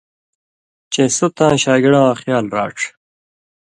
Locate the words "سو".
1.17-1.27